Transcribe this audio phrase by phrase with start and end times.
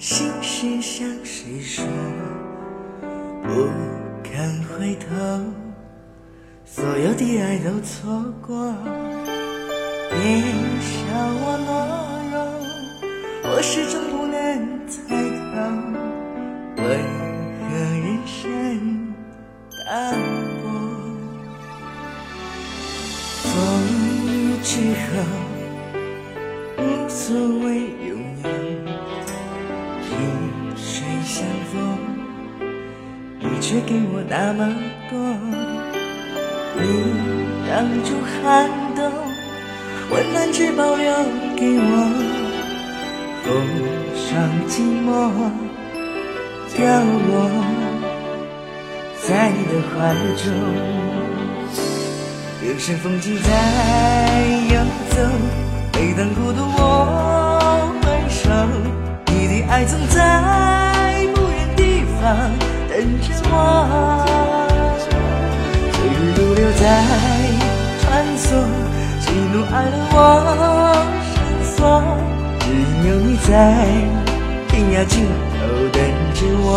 [0.00, 1.84] 心事向谁说？
[3.42, 3.68] 不
[4.24, 5.06] 敢回头，
[6.64, 8.74] 所有的爱都错过。
[10.08, 10.16] 别
[10.80, 11.04] 笑
[11.36, 11.68] 我懦
[12.32, 12.34] 弱，
[13.52, 14.98] 我始终不能猜
[15.52, 15.60] 透，
[16.82, 16.82] 为
[17.60, 18.40] 何人生
[19.86, 20.16] 淡
[20.62, 20.64] 薄？
[23.42, 23.52] 风
[24.24, 24.72] 雨之
[25.04, 25.12] 后，
[26.78, 27.68] 无所谓
[28.08, 28.08] 拥
[28.42, 28.48] 有，
[31.30, 31.78] 相逢，
[33.38, 34.66] 你却给我那么
[35.08, 35.16] 多，
[36.74, 36.82] 你
[37.68, 39.00] 挡住寒冬，
[40.10, 41.06] 温暖只保留
[41.56, 41.92] 给我，
[43.44, 43.46] 风
[44.16, 44.26] 霜
[44.66, 45.08] 寂寞
[46.74, 46.82] 凋
[47.28, 47.30] 落
[49.22, 49.94] 在你的怀
[50.34, 50.50] 中。
[52.60, 53.48] 人生风景在
[54.68, 54.74] 游
[55.10, 55.16] 走，
[55.92, 58.50] 每当孤独我回首，
[59.26, 60.18] 你的爱总在
[70.12, 70.16] 我
[71.30, 71.36] 深
[71.76, 71.78] 锁，
[72.60, 72.64] 只
[73.08, 73.50] 有你在
[74.68, 75.58] 天涯尽头
[75.92, 75.98] 等
[76.34, 76.68] 着我。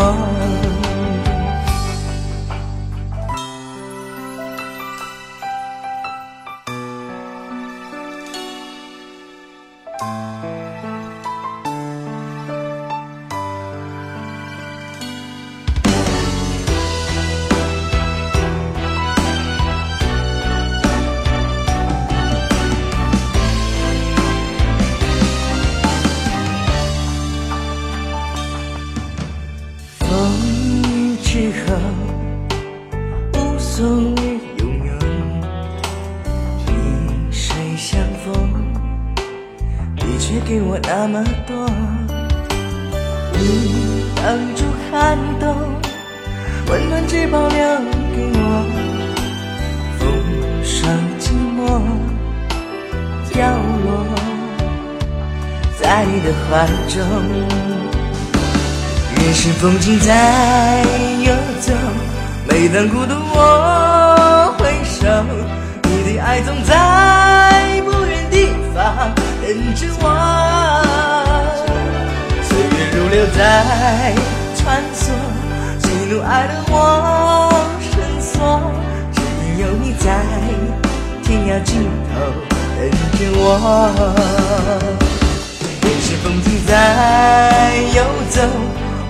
[31.33, 31.75] 雨之后，
[33.33, 34.91] 无所谓拥有，
[36.63, 36.71] 萍
[37.31, 38.31] 水相逢，
[39.95, 41.67] 你却给我那么多。
[43.33, 44.23] 你挡
[44.55, 45.55] 住寒冬，
[46.67, 47.57] 温暖只保留
[48.15, 48.39] 给我，
[49.97, 50.07] 风
[50.63, 50.87] 霜
[51.19, 51.81] 寂寞
[53.33, 53.41] 凋
[53.83, 54.05] 落
[55.81, 57.01] 在你的怀中。
[59.15, 60.83] 人生风景在，
[62.73, 65.05] 每当孤独我回首，
[65.83, 69.13] 你的爱总在不远地方
[69.43, 70.03] 等着我。
[72.41, 74.15] 岁月如流在
[74.57, 75.13] 穿梭，
[75.83, 76.73] 喜怒哀乐我
[77.79, 78.59] 深锁，
[79.13, 80.07] 只因有你在
[81.21, 81.71] 天涯尽
[82.09, 82.11] 头
[82.79, 83.39] 等着我。
[85.83, 86.73] 人生风景在
[87.93, 88.01] 游
[88.31, 88.41] 走。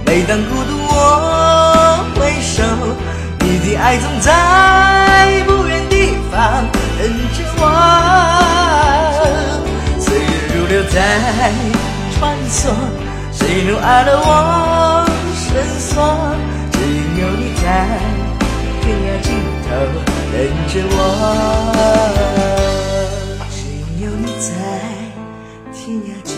[0.06, 2.62] 每当孤独我回首，
[3.76, 6.66] 爱总在不远地方
[6.98, 7.62] 等着我。
[10.00, 10.96] 岁月如流在
[12.18, 12.60] 穿梭，
[13.32, 14.28] 喜怒哀乐我
[15.36, 15.44] 深
[15.80, 15.92] 锁，
[16.72, 16.76] 只
[17.20, 17.66] 有你在
[18.82, 19.28] 天涯尽
[19.64, 19.68] 头
[20.32, 20.36] 等
[20.68, 20.98] 着我，
[23.50, 23.56] 只
[24.04, 24.50] 有你在
[25.72, 26.33] 天涯尽。